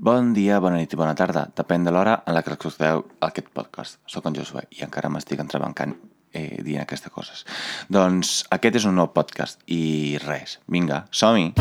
Bon 0.00 0.30
dia, 0.32 0.56
bona 0.64 0.78
nit 0.80 0.94
i 0.94 0.96
bona 0.96 1.12
tarda. 1.12 1.42
Depèn 1.52 1.82
de 1.84 1.92
l'hora 1.92 2.14
en 2.24 2.32
la 2.32 2.40
que 2.40 2.54
escolteu 2.54 3.02
aquest 3.20 3.50
podcast. 3.52 3.98
Soc 4.08 4.24
en 4.30 4.38
Josué 4.38 4.62
i 4.72 4.80
encara 4.86 5.10
m'estic 5.12 5.42
entrebancant 5.42 5.92
eh, 6.32 6.56
dient 6.64 6.86
aquestes 6.86 7.12
coses. 7.12 7.42
Doncs 7.92 8.30
aquest 8.56 8.78
és 8.80 8.86
un 8.88 8.96
nou 8.96 9.10
podcast 9.12 9.60
i 9.68 10.16
res. 10.24 10.56
Vinga, 10.72 11.02
som-hi! 11.12 11.52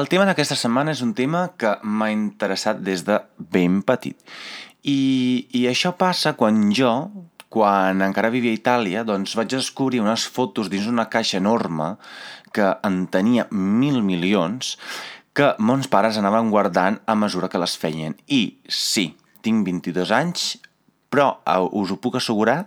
El 0.00 0.08
tema 0.08 0.24
d'aquesta 0.24 0.56
setmana 0.56 0.96
és 0.96 1.04
un 1.04 1.12
tema 1.12 1.50
que 1.60 1.76
m'ha 1.84 2.08
interessat 2.08 2.80
des 2.80 3.04
de 3.04 3.20
ben 3.36 3.82
petit. 3.84 4.16
I, 4.80 5.44
I 5.52 5.68
això 5.68 5.92
passa 6.00 6.38
quan 6.40 6.70
jo, 6.72 6.94
quan 7.56 8.02
encara 8.04 8.28
vivia 8.28 8.52
a 8.52 8.58
Itàlia, 8.58 9.02
doncs 9.08 9.32
vaig 9.38 9.48
descobrir 9.48 10.02
unes 10.02 10.26
fotos 10.28 10.68
dins 10.68 10.90
una 10.90 11.06
caixa 11.08 11.38
enorme 11.40 11.94
que 12.52 12.66
en 12.84 13.06
tenia 13.08 13.46
mil 13.48 14.02
milions 14.04 14.74
que 15.32 15.54
mons 15.56 15.88
pares 15.88 16.18
anaven 16.20 16.52
guardant 16.52 17.00
a 17.08 17.16
mesura 17.16 17.48
que 17.48 17.62
les 17.62 17.78
feien. 17.80 18.12
I 18.28 18.58
sí, 18.68 19.06
tinc 19.40 19.64
22 19.64 20.12
anys, 20.12 20.44
però 21.08 21.30
us 21.72 21.96
ho 21.96 21.96
puc 21.96 22.20
assegurar 22.20 22.66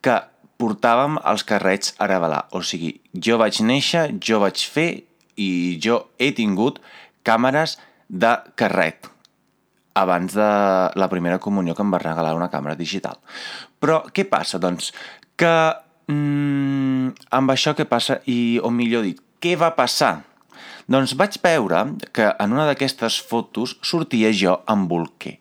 que 0.00 0.16
portàvem 0.56 1.20
els 1.28 1.44
carrets 1.44 1.92
a 2.00 2.08
revelar. 2.08 2.46
O 2.56 2.64
sigui, 2.64 2.94
jo 3.12 3.36
vaig 3.36 3.60
néixer, 3.60 4.14
jo 4.16 4.40
vaig 4.40 4.64
fer 4.64 4.90
i 5.36 5.52
jo 5.76 6.06
he 6.16 6.32
tingut 6.32 6.80
càmeres 7.20 7.76
de 8.08 8.38
carret 8.56 9.11
abans 9.94 10.34
de 10.34 10.50
la 10.98 11.08
primera 11.10 11.40
comunió 11.40 11.74
que 11.74 11.84
em 11.84 11.92
va 11.92 12.00
regalar 12.02 12.34
una 12.36 12.50
càmera 12.52 12.78
digital. 12.78 13.18
Però 13.80 14.02
què 14.14 14.24
passa? 14.28 14.60
Doncs 14.62 14.92
que 15.36 15.54
mm, 16.08 17.12
amb 17.38 17.54
això 17.54 17.76
què 17.76 17.86
passa 17.88 18.20
i, 18.26 18.58
o 18.62 18.70
millor 18.70 19.06
dit, 19.08 19.20
què 19.42 19.56
va 19.58 19.72
passar? 19.76 20.22
Doncs 20.90 21.14
vaig 21.16 21.38
veure 21.42 21.84
que 22.12 22.32
en 22.42 22.54
una 22.54 22.66
d'aquestes 22.68 23.20
fotos 23.28 23.76
sortia 23.86 24.32
jo 24.34 24.58
amb 24.66 24.90
bolquer 24.90 25.38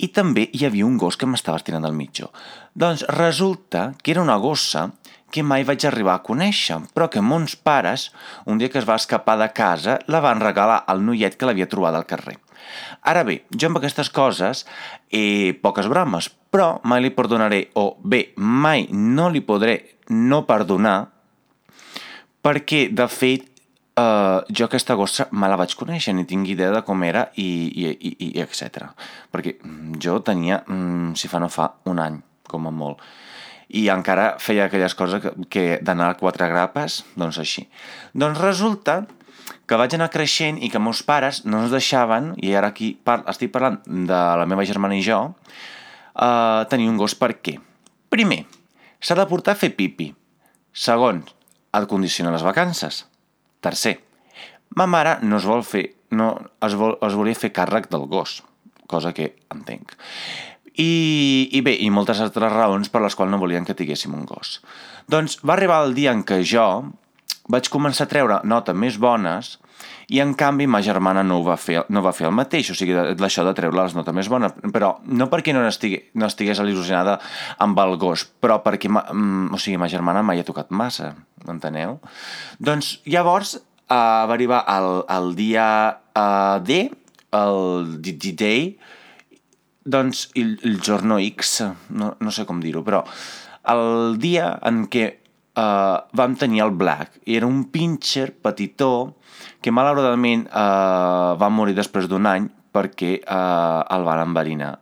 i 0.00 0.08
també 0.16 0.46
hi 0.56 0.64
havia 0.64 0.86
un 0.88 0.96
gos 1.00 1.18
que 1.20 1.28
m'estava 1.28 1.60
estirant 1.60 1.84
del 1.84 1.96
mitjó. 1.96 2.30
Doncs 2.72 3.04
resulta 3.12 3.90
que 4.00 4.14
era 4.14 4.22
una 4.24 4.38
gossa 4.40 4.88
que 5.30 5.44
mai 5.46 5.64
vaig 5.68 5.84
arribar 5.86 6.16
a 6.16 6.24
conèixer, 6.26 6.80
però 6.94 7.08
que 7.12 7.22
mons 7.22 7.54
pares, 7.54 8.08
un 8.46 8.58
dia 8.58 8.70
que 8.72 8.80
es 8.80 8.88
va 8.88 8.98
escapar 8.98 9.36
de 9.38 9.50
casa, 9.54 9.98
la 10.10 10.22
van 10.24 10.42
regalar 10.42 10.80
al 10.86 11.04
noiet 11.06 11.36
que 11.36 11.46
l'havia 11.46 11.68
trobat 11.70 11.94
al 11.94 12.08
carrer. 12.08 12.38
Ara 13.10 13.24
bé, 13.26 13.40
jo 13.50 13.70
amb 13.70 13.80
aquestes 13.80 14.10
coses, 14.12 14.64
eh, 15.10 15.52
poques 15.62 15.88
bromes, 15.88 16.30
però 16.50 16.80
mai 16.84 17.02
li 17.02 17.12
perdonaré, 17.14 17.70
o 17.74 17.96
bé, 18.02 18.32
mai 18.36 18.88
no 18.90 19.28
li 19.30 19.40
podré 19.40 19.76
no 20.10 20.44
perdonar, 20.46 20.98
perquè, 22.42 22.88
de 22.92 23.08
fet, 23.08 23.46
eh, 23.96 24.38
jo 24.48 24.66
aquesta 24.66 24.94
gossa 24.94 25.28
me 25.32 25.48
la 25.48 25.56
vaig 25.60 25.74
conèixer, 25.76 26.14
ni 26.14 26.26
tinc 26.26 26.48
idea 26.48 26.72
de 26.74 26.82
com 26.82 27.02
era 27.04 27.30
i, 27.36 27.48
i, 27.70 27.90
i, 27.94 28.14
i 28.30 28.44
etc. 28.44 28.90
Perquè 29.32 29.56
jo 30.00 30.20
tenia, 30.26 30.62
mm, 30.66 31.14
si 31.14 31.28
fa 31.28 31.40
no 31.40 31.48
fa, 31.48 31.72
un 31.90 31.98
any, 31.98 32.20
com 32.50 32.66
a 32.66 32.74
molt 32.74 33.02
i 33.70 33.86
encara 33.92 34.34
feia 34.42 34.66
aquelles 34.66 34.96
coses 34.98 35.22
que, 35.22 35.30
que 35.52 35.64
d'anar 35.84 36.10
a 36.10 36.18
quatre 36.18 36.48
grapes, 36.50 37.04
doncs 37.18 37.38
així. 37.38 37.68
Doncs 38.18 38.40
resulta 38.42 39.04
que 39.70 39.78
vaig 39.78 39.92
anar 39.94 40.10
creixent 40.10 40.56
i 40.58 40.66
que 40.66 40.80
meus 40.82 41.04
pares 41.06 41.44
no 41.46 41.60
ens 41.62 41.70
deixaven, 41.70 42.32
i 42.42 42.56
ara 42.58 42.72
aquí 42.72 42.90
par 43.06 43.20
estic 43.30 43.52
parlant 43.54 43.78
de 43.86 44.18
la 44.40 44.46
meva 44.50 44.66
germana 44.66 44.96
i 44.98 45.04
jo, 45.06 45.20
uh, 45.30 46.66
tenir 46.72 46.88
un 46.90 46.98
gos 46.98 47.14
per 47.14 47.36
què? 47.38 47.54
Primer, 48.10 48.40
s'ha 48.98 49.14
de 49.14 49.28
portar 49.30 49.54
a 49.54 49.60
fer 49.60 49.70
pipi. 49.78 50.08
Segon, 50.74 51.22
ha 51.70 51.82
de 51.84 51.86
condicionar 51.86 52.34
les 52.34 52.42
vacances. 52.42 53.04
Tercer, 53.62 54.00
ma 54.74 54.88
mare 54.90 55.20
no 55.22 55.38
es 55.38 55.46
vol 55.46 55.62
fer, 55.62 55.84
no 56.10 56.32
es, 56.66 56.74
vol, 56.74 56.96
es 57.06 57.14
volia 57.14 57.38
fer 57.38 57.52
càrrec 57.54 57.86
del 57.94 58.08
gos, 58.10 58.40
cosa 58.90 59.14
que 59.14 59.36
entenc. 59.54 59.94
I, 60.80 60.90
I 61.54 61.62
bé, 61.62 61.76
i 61.78 61.94
moltes 61.94 62.18
altres 62.24 62.50
raons 62.50 62.90
per 62.90 63.04
les 63.04 63.14
quals 63.14 63.30
no 63.30 63.38
volien 63.38 63.66
que 63.68 63.78
tinguéssim 63.78 64.18
un 64.18 64.26
gos. 64.26 64.58
Doncs 65.06 65.38
va 65.46 65.54
arribar 65.54 65.84
el 65.84 65.94
dia 65.94 66.10
en 66.10 66.26
què 66.26 66.42
jo 66.42 66.66
vaig 67.50 67.70
començar 67.70 68.06
a 68.06 68.10
treure 68.10 68.42
notes 68.42 68.74
més 68.74 68.98
bones 68.98 69.58
i 70.10 70.18
en 70.22 70.32
canvi 70.34 70.66
ma 70.66 70.80
germana 70.82 71.22
no 71.22 71.38
ho 71.38 71.44
va 71.46 71.56
fer, 71.60 71.84
no 71.94 72.02
va 72.02 72.12
fer 72.16 72.26
el 72.26 72.34
mateix, 72.34 72.72
o 72.72 72.76
sigui, 72.76 72.96
d'això 73.18 73.44
de 73.46 73.54
treure 73.54 73.78
les 73.78 73.94
notes 73.94 74.14
més 74.16 74.30
bones, 74.32 74.56
però 74.74 74.96
no 75.06 75.28
perquè 75.30 75.54
no 75.54 75.62
estigués, 75.68 76.08
no 76.18 76.26
estigués 76.26 76.58
il·lusionada 76.64 77.18
amb 77.62 77.78
el 77.84 77.94
gos, 78.00 78.26
però 78.42 78.58
perquè, 78.64 78.90
ma, 78.90 79.04
mm, 79.12 79.54
o 79.54 79.60
sigui, 79.62 79.78
ma 79.78 79.90
germana 79.92 80.24
mai 80.26 80.42
ha 80.42 80.46
tocat 80.46 80.74
massa, 80.74 81.12
enteneu? 81.46 82.00
Doncs 82.58 82.96
llavors 83.06 83.54
uh, 83.60 84.26
va 84.26 84.34
arribar 84.34 84.64
el, 84.74 85.04
el 85.14 85.30
dia 85.38 85.68
uh, 85.94 86.58
D, 86.66 86.82
el 87.30 88.00
D-Day, 88.02 88.74
doncs 89.86 90.26
el, 90.34 90.56
el 90.66 90.80
giorno 90.82 91.20
X, 91.22 91.60
no, 91.94 92.16
no 92.18 92.34
sé 92.34 92.48
com 92.50 92.58
dir-ho, 92.58 92.82
però 92.82 93.04
el 93.70 94.18
dia 94.18 94.56
en 94.66 94.88
què 94.90 95.19
uh, 95.56 96.06
vam 96.16 96.36
tenir 96.38 96.62
el 96.64 96.74
Black, 96.76 97.20
i 97.26 97.36
era 97.38 97.48
un 97.48 97.64
pincher 97.72 98.30
petitó 98.42 99.16
que 99.60 99.72
malauradament 99.72 100.46
uh, 100.48 101.36
va 101.40 101.50
morir 101.52 101.76
després 101.78 102.08
d'un 102.08 102.28
any 102.28 102.48
perquè 102.70 103.18
uh, 103.24 103.82
el 103.90 104.06
van 104.06 104.24
enverinar. 104.28 104.74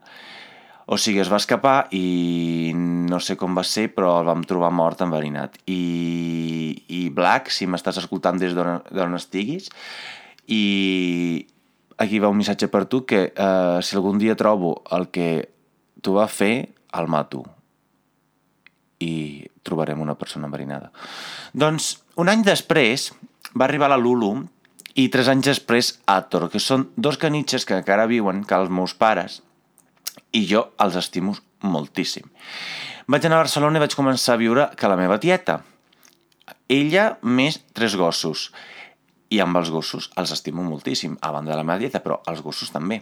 O 0.88 0.96
sigui, 0.96 1.20
es 1.20 1.28
va 1.28 1.36
escapar 1.36 1.90
i 1.92 2.72
no 2.74 3.18
sé 3.20 3.36
com 3.36 3.56
va 3.56 3.64
ser, 3.64 3.90
però 3.92 4.14
el 4.22 4.28
vam 4.28 4.44
trobar 4.48 4.70
mort 4.72 5.02
enverinat. 5.04 5.58
I, 5.68 5.82
i 6.88 7.00
Black, 7.12 7.52
si 7.52 7.68
m'estàs 7.68 8.00
escoltant 8.00 8.40
des 8.40 8.56
d'on 8.56 9.18
estiguis, 9.18 9.68
i 10.48 11.44
aquí 12.00 12.22
va 12.24 12.30
un 12.32 12.40
missatge 12.40 12.70
per 12.72 12.86
tu 12.88 13.02
que 13.04 13.20
eh, 13.28 13.78
si 13.84 13.98
algun 13.98 14.16
dia 14.22 14.38
trobo 14.38 14.78
el 14.96 15.10
que 15.12 15.28
tu 16.00 16.16
va 16.16 16.24
fer, 16.30 16.70
el 16.96 17.08
mato. 17.12 17.42
I 19.04 19.44
trobarem 19.68 20.00
una 20.00 20.16
persona 20.18 20.48
enverinada. 20.48 20.90
Doncs, 21.52 21.92
un 22.18 22.32
any 22.32 22.42
després, 22.46 23.10
va 23.54 23.68
arribar 23.68 23.90
la 23.92 24.00
Lulu 24.00 24.32
i 24.98 25.06
tres 25.12 25.28
anys 25.30 25.52
després 25.52 25.92
Ator, 26.10 26.48
que 26.50 26.60
són 26.62 26.88
dos 26.96 27.20
canitxes 27.20 27.68
que 27.68 27.76
encara 27.78 28.08
viuen, 28.10 28.42
que 28.44 28.56
els 28.56 28.72
meus 28.72 28.96
pares, 28.98 29.42
i 30.32 30.44
jo 30.48 30.64
els 30.82 30.96
estimo 30.98 31.36
moltíssim. 31.62 32.26
Vaig 33.08 33.24
anar 33.24 33.38
a 33.38 33.44
Barcelona 33.46 33.78
i 33.78 33.84
vaig 33.84 33.94
començar 33.96 34.34
a 34.34 34.40
viure 34.40 34.66
que 34.76 34.90
la 34.90 34.98
meva 35.00 35.20
tieta. 35.22 35.62
Ella 36.68 37.14
més 37.22 37.60
tres 37.72 37.96
gossos. 37.96 38.50
I 39.32 39.40
amb 39.44 39.56
els 39.60 39.70
gossos 39.72 40.10
els 40.20 40.32
estimo 40.32 40.64
moltíssim, 40.64 41.16
a 41.20 41.32
banda 41.32 41.52
de 41.52 41.60
la 41.60 41.64
meva 41.64 41.80
dieta, 41.80 42.02
però 42.04 42.20
els 42.28 42.42
gossos 42.44 42.72
també. 42.74 43.00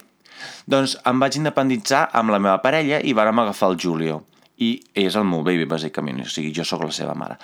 Doncs 0.69 0.97
em 1.07 1.21
vaig 1.23 1.39
independitzar 1.41 2.07
amb 2.13 2.35
la 2.35 2.41
meva 2.43 2.61
parella 2.63 3.01
i 3.03 3.15
vàrem 3.17 3.43
agafar 3.43 3.73
el 3.73 3.79
Julio. 3.83 4.23
I 4.63 4.71
és 4.97 5.17
el 5.19 5.27
meu 5.29 5.43
baby, 5.45 5.67
bàsicament, 5.69 6.23
o 6.25 6.31
sigui, 6.33 6.53
jo 6.57 6.65
sóc 6.65 6.85
la 6.87 6.95
seva 6.95 7.15
mare. 7.19 7.37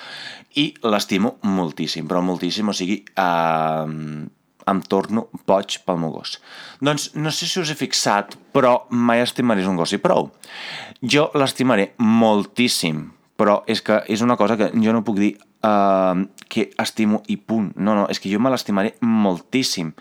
I 0.56 0.70
l'estimo 0.88 1.36
moltíssim, 1.44 2.06
però 2.08 2.22
moltíssim, 2.24 2.70
o 2.72 2.76
sigui, 2.76 3.02
eh, 3.04 4.30
em 4.66 4.82
torno 4.88 5.26
boig 5.46 5.78
pel 5.86 6.00
meu 6.00 6.12
gos. 6.14 6.38
Doncs 6.80 7.10
no 7.18 7.32
sé 7.34 7.48
si 7.48 7.60
us 7.60 7.72
he 7.72 7.78
fixat, 7.78 8.36
però 8.54 8.86
mai 8.90 9.22
estimaré 9.22 9.66
un 9.68 9.76
gos 9.76 9.92
i 9.92 10.00
prou. 10.02 10.30
Jo 11.02 11.30
l'estimaré 11.34 11.92
moltíssim, 11.98 13.04
però 13.36 13.62
és 13.66 13.82
que 13.82 14.02
és 14.08 14.22
una 14.22 14.38
cosa 14.38 14.56
que 14.56 14.70
jo 14.74 14.94
no 14.94 15.04
puc 15.06 15.18
dir 15.18 15.32
uh, 15.66 16.14
que 16.48 16.70
estimo 16.78 17.22
i 17.28 17.36
punt. 17.36 17.72
No, 17.76 17.96
no, 17.98 18.06
és 18.10 18.20
que 18.22 18.30
jo 18.32 18.40
me 18.42 18.52
l'estimaré 18.52 18.94
moltíssim, 19.00 19.94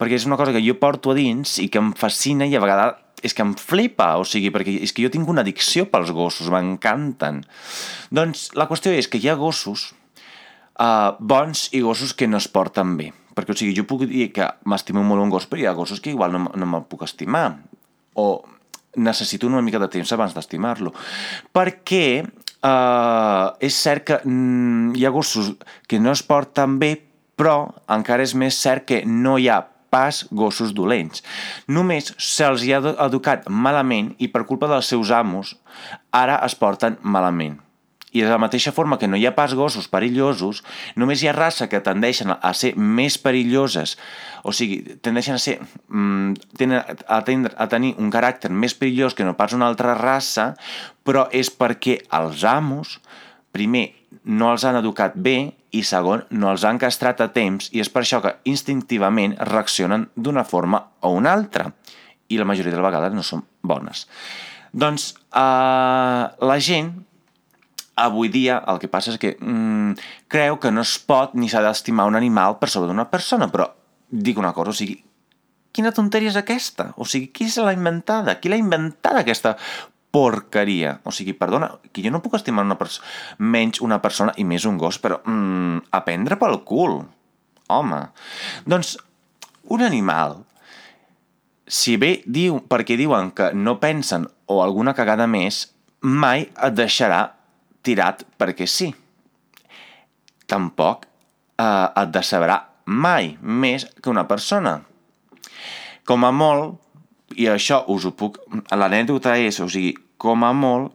perquè 0.00 0.18
és 0.18 0.28
una 0.28 0.38
cosa 0.40 0.54
que 0.54 0.64
jo 0.64 0.78
porto 0.80 1.12
a 1.12 1.18
dins 1.18 1.58
i 1.62 1.68
que 1.68 1.82
em 1.82 1.92
fascina 1.96 2.48
i 2.48 2.56
a 2.56 2.62
vegades 2.62 3.02
és 3.24 3.34
que 3.34 3.44
em 3.44 3.52
flipa, 3.56 4.14
o 4.20 4.24
sigui, 4.28 4.50
perquè 4.54 4.76
és 4.84 4.92
que 4.94 5.04
jo 5.04 5.10
tinc 5.12 5.28
una 5.28 5.44
addicció 5.44 5.86
pels 5.92 6.12
gossos, 6.14 6.50
m'encanten. 6.52 7.42
Doncs 8.14 8.50
la 8.58 8.68
qüestió 8.70 8.92
és 8.92 9.08
que 9.08 9.20
hi 9.22 9.30
ha 9.30 9.38
gossos 9.40 9.90
uh, 10.80 11.14
bons 11.18 11.68
i 11.76 11.82
gossos 11.84 12.14
que 12.14 12.28
no 12.28 12.40
es 12.40 12.48
porten 12.52 12.96
bé. 13.00 13.12
Perquè, 13.36 13.52
o 13.52 13.58
sigui, 13.58 13.76
jo 13.76 13.84
puc 13.88 14.06
dir 14.08 14.30
que 14.32 14.48
m'estimo 14.68 15.04
molt 15.04 15.24
un 15.24 15.32
gos, 15.32 15.48
però 15.48 15.60
hi 15.60 15.68
ha 15.68 15.76
gossos 15.76 16.00
que 16.00 16.12
igual 16.12 16.32
no, 16.32 16.46
no 16.48 16.68
me'l 16.68 16.88
puc 16.88 17.04
estimar. 17.04 17.50
O 18.16 18.44
necessito 18.96 19.48
una 19.48 19.60
mica 19.64 19.80
de 19.82 19.90
temps 19.92 20.12
abans 20.16 20.36
d'estimar-lo. 20.36 20.94
Perquè 21.54 22.08
Uh, 22.66 23.52
és 23.62 23.76
cert 23.78 24.02
que 24.08 24.16
mm, 24.24 24.96
hi 24.96 25.04
ha 25.06 25.10
gossos 25.14 25.52
que 25.86 26.00
no 26.00 26.10
es 26.16 26.22
porten 26.26 26.78
bé, 26.80 26.88
però 27.36 27.68
encara 27.92 28.24
és 28.24 28.32
més 28.34 28.56
cert 28.58 28.86
que 28.88 29.02
no 29.06 29.36
hi 29.38 29.50
ha 29.52 29.60
pas 29.90 30.24
gossos 30.30 30.74
dolents. 30.74 31.22
Només 31.68 32.12
se'ls 32.18 32.64
hi 32.64 32.74
ha 32.74 32.82
educat 33.06 33.46
malament 33.48 34.14
i 34.18 34.30
per 34.32 34.46
culpa 34.48 34.70
dels 34.70 34.90
seus 34.92 35.12
amos 35.14 35.54
ara 36.12 36.40
es 36.46 36.58
porten 36.58 36.98
malament. 37.02 37.60
I 38.16 38.22
de 38.24 38.30
la 38.30 38.38
mateixa 38.40 38.72
forma 38.72 38.96
que 38.96 39.08
no 39.10 39.18
hi 39.18 39.26
ha 39.28 39.34
pas 39.36 39.52
gossos 39.58 39.90
perillosos, 39.92 40.62
només 40.96 41.20
hi 41.20 41.28
ha 41.28 41.34
raça 41.36 41.66
que 41.68 41.82
tendeixen 41.84 42.32
a 42.32 42.52
ser 42.56 42.72
més 42.76 43.18
perilloses, 43.20 43.96
o 44.46 44.54
sigui, 44.56 44.96
tendeixen 45.04 45.36
a 45.36 45.42
ser... 45.42 45.58
Mm, 45.88 46.38
tenen 46.56 46.80
a, 46.80 47.20
tendre, 47.26 47.52
a 47.58 47.66
tenir 47.68 47.92
un 48.00 48.08
caràcter 48.14 48.48
més 48.48 48.76
perillós 48.78 49.16
que 49.16 49.26
no 49.26 49.36
pas 49.36 49.52
una 49.52 49.68
altra 49.68 49.98
raça, 49.98 50.54
però 51.04 51.26
és 51.34 51.52
perquè 51.52 51.98
els 52.16 52.46
amos 52.48 52.96
primer, 53.56 53.86
no 54.28 54.52
els 54.52 54.64
han 54.68 54.78
educat 54.78 55.16
bé 55.16 55.36
i 55.76 55.82
segon, 55.84 56.26
no 56.30 56.52
els 56.52 56.64
han 56.68 56.80
castrat 56.80 57.22
a 57.24 57.30
temps 57.32 57.70
i 57.72 57.82
és 57.82 57.90
per 57.92 58.04
això 58.04 58.20
que 58.24 58.36
instintivament 58.52 59.36
reaccionen 59.50 60.10
d'una 60.14 60.44
forma 60.44 60.82
o 61.00 61.14
una 61.16 61.32
altra 61.32 61.70
i 62.28 62.38
la 62.38 62.46
majoria 62.48 62.74
de 62.74 62.84
vegades 62.84 63.16
no 63.16 63.24
són 63.24 63.44
bones. 63.64 64.06
Doncs 64.76 65.12
eh, 65.16 66.22
la 66.50 66.58
gent 66.60 66.92
avui 67.96 68.28
dia 68.28 68.60
el 68.68 68.78
que 68.78 68.92
passa 68.92 69.14
és 69.14 69.20
que 69.20 69.34
mm, 69.40 69.96
creu 70.32 70.60
que 70.60 70.72
no 70.72 70.84
es 70.84 70.96
pot 71.00 71.34
ni 71.34 71.48
s'ha 71.48 71.64
d'estimar 71.64 72.06
un 72.08 72.18
animal 72.18 72.58
per 72.60 72.68
sobre 72.68 72.90
d'una 72.92 73.08
persona, 73.08 73.48
però 73.52 73.70
dic 74.10 74.38
una 74.38 74.52
cosa, 74.56 74.74
o 74.74 74.76
sigui, 74.76 74.98
quina 75.72 75.94
tonteria 75.96 76.32
és 76.32 76.38
aquesta? 76.40 76.90
O 77.00 77.08
sigui, 77.08 77.30
qui 77.32 77.48
se 77.52 77.64
l'ha 77.64 77.74
inventada? 77.76 78.36
Qui 78.40 78.52
l'ha 78.52 78.60
inventada 78.60 79.24
aquesta 79.24 79.56
porqueria? 80.16 80.96
O 81.04 81.12
sigui, 81.12 81.34
perdona, 81.36 81.68
que 81.92 82.00
jo 82.00 82.10
no 82.12 82.22
puc 82.24 82.38
estimar 82.38 82.64
una 82.64 82.78
menys 83.38 83.82
una 83.84 84.00
persona 84.00 84.32
i 84.40 84.44
més 84.48 84.64
un 84.64 84.78
gos, 84.80 84.96
però 85.02 85.20
mm, 85.20 85.92
a 85.92 86.00
prendre 86.08 86.38
pel 86.40 86.62
cul. 86.64 87.02
Home. 87.68 87.98
Doncs 88.64 88.94
un 89.74 89.82
animal, 89.82 90.38
si 91.66 91.96
bé 92.00 92.22
diu, 92.24 92.62
perquè 92.64 92.96
diuen 92.96 93.32
que 93.36 93.50
no 93.52 93.76
pensen 93.82 94.24
o 94.46 94.62
alguna 94.62 94.94
cagada 94.94 95.26
més, 95.26 95.66
mai 96.00 96.46
et 96.48 96.78
deixarà 96.78 97.20
tirat 97.84 98.24
perquè 98.38 98.68
sí. 98.70 98.92
Tampoc 100.46 101.04
eh, 101.58 101.66
et 101.66 102.14
decebrà 102.14 102.62
mai 102.86 103.34
més 103.42 103.84
que 104.00 104.12
una 104.14 104.24
persona. 104.30 104.78
Com 106.06 106.24
a 106.24 106.30
molt, 106.30 106.78
i 107.34 107.50
això 107.50 107.82
us 107.90 108.06
ho 108.06 108.14
puc... 108.14 108.38
L'anècdota 108.70 109.34
és, 109.42 109.58
o 109.60 109.66
sigui, 109.68 109.96
com 110.18 110.44
a 110.44 110.52
molt, 110.56 110.92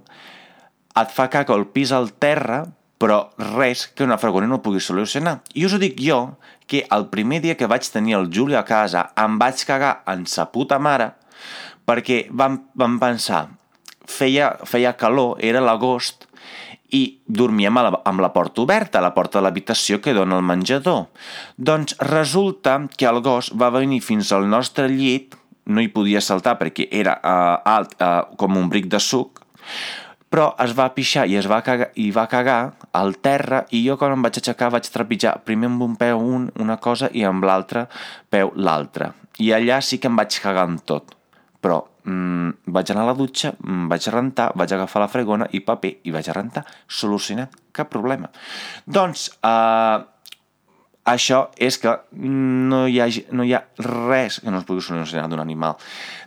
et 0.97 1.11
fa 1.13 1.29
caca 1.31 1.55
el 1.55 1.67
pis 1.71 1.93
al 1.95 2.11
terra, 2.19 2.65
però 3.01 3.31
res 3.55 3.87
que 3.95 4.05
una 4.05 4.19
fregona 4.21 4.49
no 4.49 4.61
pugui 4.61 4.81
solucionar. 4.83 5.39
I 5.57 5.65
us 5.65 5.73
ho 5.73 5.79
dic 5.81 5.97
jo, 6.01 6.37
que 6.67 6.85
el 6.93 7.07
primer 7.13 7.41
dia 7.41 7.57
que 7.57 7.67
vaig 7.67 7.87
tenir 7.89 8.15
el 8.19 8.29
Juli 8.31 8.55
a 8.55 8.65
casa 8.67 9.09
em 9.19 9.39
vaig 9.41 9.63
cagar 9.67 10.01
en 10.11 10.27
sa 10.29 10.45
puta 10.53 10.77
mare 10.79 11.11
perquè 11.89 12.27
vam, 12.29 12.59
vam 12.77 12.99
pensar, 13.01 13.47
feia, 14.05 14.53
feia 14.69 14.93
calor, 14.95 15.35
era 15.43 15.63
l'agost, 15.63 16.27
i 16.91 17.01
dormíem 17.25 17.79
la, 17.79 17.91
amb 18.07 18.21
la 18.23 18.31
porta 18.35 18.61
oberta, 18.63 19.01
la 19.03 19.13
porta 19.15 19.39
de 19.39 19.45
l'habitació 19.45 20.01
que 20.03 20.13
dona 20.15 20.37
al 20.37 20.45
menjador. 20.45 21.05
Doncs 21.57 21.95
resulta 22.11 22.77
que 22.97 23.07
el 23.07 23.21
gos 23.23 23.51
va 23.55 23.71
venir 23.73 24.01
fins 24.03 24.31
al 24.35 24.49
nostre 24.51 24.89
llit, 24.91 25.37
no 25.65 25.81
hi 25.81 25.89
podia 25.93 26.21
saltar 26.21 26.57
perquè 26.59 26.87
era 26.91 27.17
uh, 27.21 27.73
alt 27.75 27.97
uh, 28.01 28.31
com 28.37 28.57
un 28.57 28.69
bric 28.69 28.87
de 28.91 28.99
suc, 28.99 29.41
però 30.31 30.53
es 30.63 30.71
va 30.77 30.87
pixar 30.95 31.25
i 31.27 31.35
es 31.35 31.47
va 31.51 31.59
cagar, 31.65 31.89
i 31.99 32.07
va 32.15 32.23
cagar 32.31 32.59
al 32.95 33.17
terra 33.19 33.65
i 33.75 33.83
jo 33.83 33.97
quan 33.99 34.15
em 34.15 34.21
vaig 34.23 34.39
aixecar 34.39 34.71
vaig 34.71 34.87
trepitjar 34.87 35.41
primer 35.47 35.67
amb 35.67 35.83
un 35.83 35.97
peu 35.99 36.21
un, 36.23 36.47
una 36.63 36.77
cosa 36.79 37.09
i 37.11 37.25
amb 37.27 37.43
l'altre 37.43 37.87
peu 38.31 38.53
l'altra. 38.55 39.11
I 39.43 39.51
allà 39.57 39.81
sí 39.83 39.99
que 39.99 40.07
em 40.07 40.15
vaig 40.15 40.37
cagar 40.39 40.69
en 40.69 40.77
tot. 40.87 41.17
Però 41.61 41.81
mm, 42.07 42.71
vaig 42.73 42.93
anar 42.93 43.03
a 43.03 43.09
la 43.11 43.17
dutxa, 43.17 43.51
mm, 43.59 43.89
vaig 43.91 44.07
rentar, 44.15 44.47
vaig 44.55 44.71
agafar 44.71 45.03
la 45.03 45.09
fregona 45.11 45.49
i 45.51 45.61
paper 45.67 45.91
i 46.07 46.15
vaig 46.15 46.31
rentar. 46.31 46.63
Solucionat, 46.87 47.59
cap 47.75 47.91
problema. 47.91 48.31
Doncs, 48.87 49.27
eh, 49.43 49.97
això 51.05 51.47
és 51.57 51.79
que 51.81 51.95
no 52.13 52.83
hi, 52.87 52.99
ha, 53.01 53.07
no 53.33 53.45
hi 53.45 53.55
ha 53.57 53.63
res 53.81 54.39
que 54.41 54.51
no 54.53 54.61
es 54.61 54.67
pugui 54.67 54.83
solucionar 54.85 55.27
d'un 55.31 55.41
animal. 55.41 55.79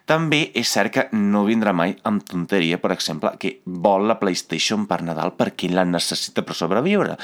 També 0.05 0.49
és 0.55 0.69
cert 0.69 0.93
que 0.93 1.07
no 1.15 1.45
vindrà 1.47 1.73
mai 1.73 1.95
amb 2.05 2.25
tonteria, 2.27 2.81
per 2.83 2.93
exemple, 2.93 3.37
que 3.39 3.61
vol 3.65 4.09
la 4.11 4.19
PlayStation 4.21 4.89
per 4.91 5.01
Nadal 5.07 5.33
perquè 5.39 5.71
la 5.71 5.87
necessita 5.87 6.43
per 6.43 6.59
sobreviure. 6.59 7.17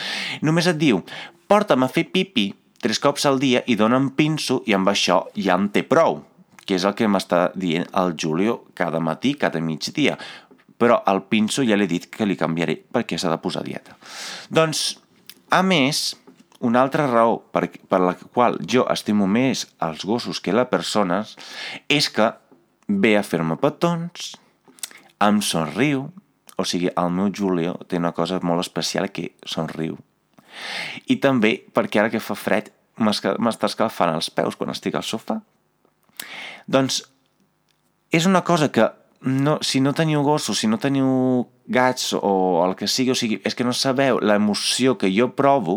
Només 0.47 0.71
et 0.71 0.79
diu, 0.81 1.03
porta'm 1.51 1.85
a 1.85 1.91
fer 1.91 2.07
pipi 2.15 2.53
tres 2.81 3.03
cops 3.03 3.27
al 3.29 3.43
dia 3.43 3.65
i 3.67 3.77
dona'm 3.77 4.13
pinso 4.17 4.63
i 4.67 4.77
amb 4.77 4.89
això 4.89 5.25
ja 5.37 5.59
en 5.59 5.69
té 5.75 5.83
prou 5.85 6.23
que 6.71 6.77
és 6.79 6.85
el 6.87 6.95
que 6.95 7.09
m'està 7.11 7.49
dient 7.59 7.89
el 7.99 8.15
Julio 8.15 8.61
cada 8.79 9.01
matí, 9.03 9.35
cada 9.35 9.59
migdia. 9.59 10.15
Però 10.79 11.01
al 11.03 11.25
pinso 11.27 11.65
ja 11.67 11.75
l'he 11.75 11.89
dit 11.91 12.07
que 12.15 12.29
li 12.29 12.39
canviaré 12.39 12.77
perquè 12.79 13.19
s'ha 13.19 13.33
de 13.33 13.41
posar 13.43 13.65
dieta. 13.67 13.97
Doncs, 14.55 14.85
a 15.51 15.65
més, 15.67 16.15
una 16.61 16.83
altra 16.85 17.07
raó 17.09 17.39
per, 17.53 17.67
per 17.89 18.01
la 18.03 18.15
qual 18.21 18.59
jo 18.69 18.85
estimo 18.93 19.27
més 19.27 19.65
els 19.81 20.05
gossos 20.05 20.41
que 20.45 20.53
les 20.53 20.69
persones 20.69 21.35
és 21.89 22.11
que 22.13 22.29
ve 22.87 23.15
a 23.17 23.23
fer-me 23.25 23.57
petons, 23.61 24.35
em 25.23 25.41
somriu, 25.45 26.09
o 26.61 26.67
sigui, 26.69 26.91
el 26.93 27.11
meu 27.17 27.31
Julio 27.33 27.77
té 27.89 28.01
una 28.01 28.13
cosa 28.13 28.41
molt 28.45 28.65
especial 28.65 29.09
que 29.15 29.31
somriu. 29.49 29.97
I 31.09 31.17
també 31.23 31.55
perquè 31.73 32.03
ara 32.03 32.13
que 32.13 32.21
fa 32.21 32.37
fred 32.37 32.71
m'està 33.01 33.71
escalfant 33.71 34.13
els 34.13 34.29
peus 34.35 34.59
quan 34.59 34.73
estic 34.75 34.99
al 34.99 35.07
sofà. 35.07 35.39
Doncs 36.69 37.01
és 38.13 38.27
una 38.27 38.43
cosa 38.45 38.69
que 38.75 38.91
no, 39.23 39.59
si 39.61 39.81
no 39.81 39.93
teniu 39.93 40.23
gossos, 40.25 40.59
si 40.59 40.67
no 40.67 40.79
teniu 40.81 41.45
gats 41.71 42.15
o 42.17 42.65
el 42.65 42.73
que 42.75 42.89
sigui, 42.89 43.13
o 43.13 43.15
sigui, 43.15 43.37
és 43.47 43.55
que 43.55 43.67
no 43.69 43.75
sabeu 43.77 44.17
l'emoció 44.25 44.97
que 44.99 45.11
jo 45.13 45.29
provo 45.37 45.77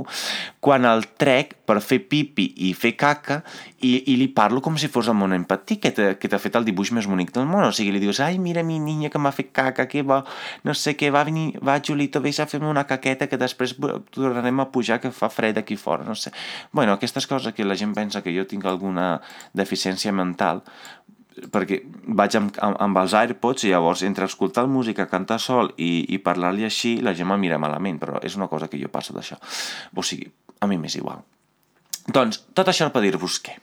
quan 0.63 0.87
el 0.87 1.03
trec 1.19 1.51
per 1.67 1.75
fer 1.83 1.99
pipi 2.09 2.47
i 2.65 2.71
fer 2.73 2.93
caca 2.97 3.41
i, 3.83 3.99
i 4.09 4.15
li 4.17 4.29
parlo 4.31 4.63
com 4.63 4.79
si 4.79 4.87
fos 4.87 5.11
el 5.11 5.17
mon 5.19 5.35
empatí 5.35 5.77
que 5.83 5.91
t'ha 5.91 6.39
fet 6.39 6.55
el 6.55 6.65
dibuix 6.65 6.93
més 6.95 7.05
bonic 7.09 7.33
del 7.35 7.45
món. 7.49 7.67
O 7.67 7.75
sigui, 7.75 7.91
li 7.91 8.01
dius, 8.01 8.23
ai, 8.23 8.39
mira 8.39 8.63
mi 8.63 8.79
niña 8.79 9.11
que 9.11 9.19
m'ha 9.19 9.35
fet 9.35 9.51
caca, 9.51 9.89
que 9.91 10.05
va, 10.07 10.23
no 10.63 10.73
sé 10.73 10.95
què, 10.95 11.11
va 11.11 11.25
venir, 11.27 11.59
va 11.59 11.81
Julito, 11.83 12.23
vés 12.23 12.39
a 12.39 12.47
fer-me 12.47 12.71
una 12.71 12.87
caqueta 12.87 13.27
que 13.27 13.37
després 13.37 13.75
tornarem 14.15 14.63
a 14.63 14.69
pujar 14.71 15.01
que 15.03 15.11
fa 15.11 15.27
fred 15.29 15.59
aquí 15.59 15.75
fora, 15.75 16.07
no 16.07 16.15
sé. 16.15 16.31
Bueno, 16.71 16.95
aquestes 16.95 17.27
coses 17.27 17.53
que 17.53 17.67
la 17.67 17.75
gent 17.75 17.93
pensa 17.93 18.23
que 18.23 18.33
jo 18.33 18.47
tinc 18.47 18.65
alguna 18.65 19.17
deficiència 19.53 20.15
mental, 20.15 20.63
perquè 21.53 21.81
vaig 22.18 22.38
amb, 22.39 22.57
amb, 22.62 22.80
amb 22.85 23.00
els 23.01 23.15
AirPods 23.18 23.65
i 23.65 23.74
llavors 23.74 24.03
entre 24.07 24.27
escoltar 24.30 24.65
música, 24.68 25.07
cantar 25.12 25.39
sol 25.41 25.74
i, 25.77 26.06
i 26.13 26.19
parlar-li 26.24 26.68
així, 26.68 26.97
la 27.01 27.15
gent 27.18 27.30
me 27.30 27.38
mira 27.41 27.62
malament, 27.62 28.00
però 28.01 28.21
és 28.24 28.38
una 28.39 28.50
cosa 28.51 28.69
que 28.69 28.81
jo 28.81 28.91
passo 28.94 29.15
d'això. 29.15 29.39
O 29.95 30.06
sigui, 30.06 30.30
a 30.62 30.69
mi 30.69 30.77
m'és 30.81 30.97
igual. 31.00 31.24
Doncs, 32.03 32.41
tot 32.53 32.68
això 32.68 32.89
per 32.91 33.03
dir-vos 33.03 33.39
què? 33.44 33.56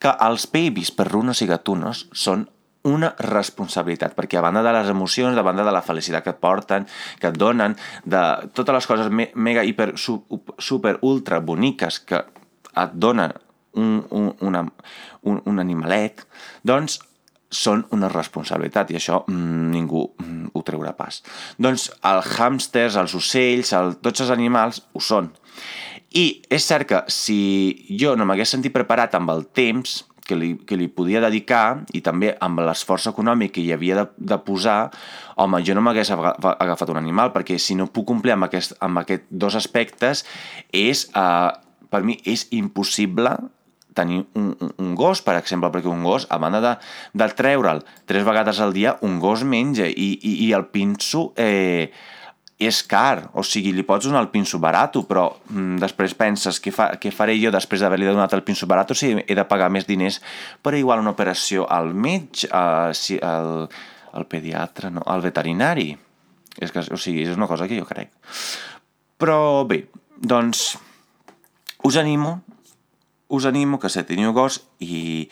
Que 0.00 0.12
els 0.26 0.46
babies 0.52 0.92
perrunos 0.94 1.40
i 1.42 1.48
gatunos 1.48 2.06
són 2.12 2.46
una 2.88 3.10
responsabilitat, 3.18 4.14
perquè 4.16 4.38
a 4.38 4.44
banda 4.44 4.62
de 4.62 4.72
les 4.72 4.88
emocions, 4.92 5.36
a 5.36 5.44
banda 5.44 5.64
de 5.66 5.72
la 5.74 5.82
felicitat 5.82 6.24
que 6.24 6.32
et 6.36 6.40
porten, 6.40 6.86
que 7.20 7.32
et 7.32 7.36
donen, 7.36 7.74
de 8.04 8.22
totes 8.54 8.76
les 8.76 8.88
coses 8.88 9.10
me 9.10 9.28
mega, 9.34 9.64
hiper, 9.64 9.92
super, 9.98 10.96
ultra 11.02 11.40
boniques 11.40 12.00
que 12.06 12.22
et 12.78 12.94
donen 12.94 13.34
un, 13.74 14.06
un, 14.10 14.30
una, 14.40 14.64
un, 15.22 15.42
un 15.44 15.58
animalet, 15.58 16.24
doncs 16.62 17.00
són 17.50 17.84
una 17.96 18.10
responsabilitat 18.12 18.90
i 18.92 18.98
això 18.98 19.22
mm, 19.26 19.70
ningú 19.72 20.04
mm, 20.10 20.50
ho 20.52 20.62
treurà 20.66 20.92
pas. 20.96 21.22
Doncs 21.56 21.88
els 22.10 22.34
hàmsters, 22.38 22.98
els 23.00 23.14
ocells, 23.16 23.72
el, 23.76 23.96
tots 24.04 24.24
els 24.24 24.34
animals 24.34 24.82
ho 24.92 25.02
són. 25.04 25.32
I 26.16 26.42
és 26.52 26.64
cert 26.64 26.88
que 26.88 27.02
si 27.12 27.40
jo 28.00 28.14
no 28.16 28.24
m'hagués 28.28 28.54
sentit 28.54 28.72
preparat 28.72 29.16
amb 29.16 29.32
el 29.32 29.46
temps 29.56 30.02
que 30.28 30.36
li, 30.36 30.50
que 30.68 30.76
li 30.76 30.90
podia 30.92 31.22
dedicar 31.24 31.84
i 31.96 32.02
també 32.04 32.34
amb 32.44 32.60
l'esforç 32.60 33.08
econòmic 33.10 33.54
que 33.56 33.64
hi 33.64 33.72
havia 33.72 34.02
de, 34.02 34.06
de 34.34 34.38
posar, 34.44 34.90
home, 35.40 35.62
jo 35.64 35.76
no 35.76 35.84
m'hagués 35.84 36.12
agafat 36.12 36.92
un 36.92 37.00
animal 37.00 37.32
perquè 37.32 37.56
si 37.60 37.76
no 37.78 37.88
puc 37.88 38.06
complir 38.12 38.36
amb 38.36 38.48
aquest, 38.48 38.76
amb 38.84 39.00
aquests 39.00 39.28
dos 39.30 39.56
aspectes 39.56 40.26
és, 40.76 41.06
eh, 41.16 41.50
per 41.88 42.02
mi 42.04 42.18
és 42.28 42.46
impossible 42.52 43.38
tenir 43.98 44.22
un, 44.38 44.52
un, 44.54 44.74
un 44.78 44.92
gos, 44.98 45.22
per 45.26 45.36
exemple, 45.40 45.72
perquè 45.74 45.90
un 45.90 46.06
gos, 46.06 46.28
a 46.30 46.38
banda 46.40 46.62
de, 46.64 46.76
de 47.18 47.28
treure'l 47.38 47.82
tres 48.08 48.26
vegades 48.26 48.62
al 48.62 48.76
dia, 48.76 48.96
un 49.06 49.18
gos 49.22 49.42
menja 49.44 49.90
i, 49.90 50.14
i, 50.16 50.38
i 50.46 50.54
el 50.56 50.70
pinso 50.72 51.32
eh, 51.36 51.90
és 52.58 52.80
car, 52.90 53.28
o 53.38 53.44
sigui, 53.46 53.70
li 53.70 53.84
pots 53.86 54.08
donar 54.08 54.24
el 54.24 54.32
pinso 54.32 54.58
barat, 54.58 54.96
però 55.06 55.28
mm, 55.30 55.76
després 55.78 56.16
penses 56.18 56.58
què, 56.58 56.72
fa, 56.74 56.88
què 56.98 57.12
faré 57.14 57.36
jo 57.38 57.52
després 57.54 57.84
d'haver-li 57.84 58.08
donat 58.08 58.34
el 58.34 58.42
pinso 58.46 58.66
barat, 58.66 58.90
o 58.90 58.98
sigui, 58.98 59.22
he 59.22 59.36
de 59.38 59.44
pagar 59.46 59.70
més 59.70 59.86
diners 59.86 60.18
per 60.62 60.74
igual 60.74 61.04
una 61.04 61.14
operació 61.14 61.68
al 61.70 61.92
metge, 61.94 62.50
uh, 62.50 62.90
si, 62.98 63.14
al, 63.22 63.68
al 64.10 64.26
pediatre, 64.26 64.90
no, 64.90 65.06
al 65.06 65.22
veterinari. 65.22 65.92
És 66.58 66.74
que, 66.74 66.82
o 66.82 66.98
sigui, 66.98 67.22
és 67.22 67.38
una 67.38 67.46
cosa 67.46 67.70
que 67.70 67.78
jo 67.78 67.86
crec. 67.86 68.10
Però 69.22 69.62
bé, 69.70 69.84
doncs 70.18 70.72
us 71.86 71.98
animo 72.02 72.40
us 73.28 73.46
animo 73.46 73.78
que 73.78 73.90
se 73.92 74.04
teniu 74.08 74.32
gos 74.32 74.62
i, 74.80 75.28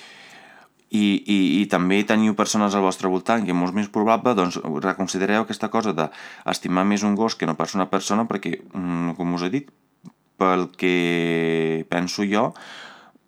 i, 0.90 1.04
i, 1.18 1.38
i 1.60 1.62
també 1.72 2.02
teniu 2.06 2.36
persones 2.38 2.76
al 2.76 2.84
vostre 2.84 3.10
voltant 3.10 3.44
que 3.44 3.54
és 3.54 3.58
molt 3.58 3.74
més 3.76 3.88
probable, 3.92 4.36
doncs 4.38 4.60
reconsidereu 4.84 5.44
aquesta 5.44 5.70
cosa 5.72 5.94
d'estimar 5.96 6.86
més 6.86 7.06
un 7.08 7.16
gos 7.18 7.34
que 7.34 7.48
no 7.48 7.56
pas 7.58 7.74
una 7.74 7.88
persona 7.90 8.26
perquè, 8.28 8.60
mm, 8.72 9.16
com 9.18 9.34
us 9.34 9.46
he 9.46 9.52
dit, 9.52 9.72
pel 10.36 10.68
que 10.76 11.86
penso 11.90 12.26
jo, 12.28 12.50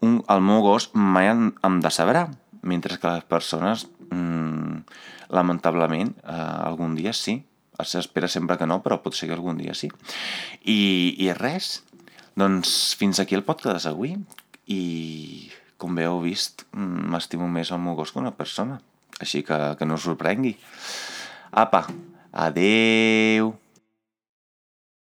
un, 0.04 0.20
el 0.28 0.44
meu 0.44 0.62
gos 0.62 0.90
mai 0.94 1.32
em, 1.32 1.48
em 1.64 1.80
decebrà, 1.82 2.28
mentre 2.62 2.98
que 3.00 3.10
les 3.16 3.24
persones, 3.24 3.88
mm, 4.12 4.84
lamentablement, 5.34 6.12
eh, 6.22 6.40
algun 6.68 6.94
dia 6.98 7.12
sí, 7.16 7.40
s'espera 7.78 8.28
sempre 8.28 8.58
que 8.58 8.66
no, 8.66 8.82
però 8.82 8.98
potser 9.02 9.28
que 9.28 9.36
algun 9.36 9.58
dia 9.58 9.74
sí. 9.74 9.90
I, 10.64 11.14
i 11.18 11.32
res, 11.36 11.82
doncs 12.38 12.94
fins 12.98 13.20
aquí 13.22 13.38
el 13.38 13.46
podcast 13.46 13.86
d'avui 13.86 14.16
i 14.68 15.50
com 15.78 15.94
bé 15.94 16.08
heu 16.08 16.20
vist, 16.24 16.66
m'estimo 16.74 17.48
més 17.48 17.70
el 17.72 17.80
meu 17.82 17.96
gos 17.98 18.12
que 18.12 18.20
una 18.20 18.34
persona, 18.34 18.80
així 19.22 19.44
que, 19.46 19.58
que 19.78 19.86
no 19.86 19.96
us 19.98 20.04
sorprengui. 20.08 20.56
Apa, 21.50 21.86
adeu! 22.46 23.54